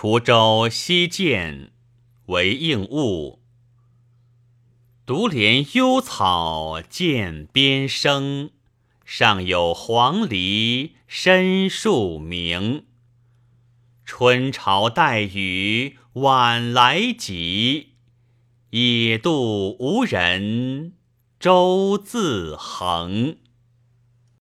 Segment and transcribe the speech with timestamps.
[0.00, 1.72] 滁州西涧
[2.26, 3.40] 为应物，
[5.04, 8.50] 独怜幽草涧边生。
[9.04, 12.84] 上有黄鹂深树鸣。
[14.04, 17.94] 春潮带雨晚来急，
[18.70, 20.92] 野渡无人
[21.40, 23.36] 舟自横。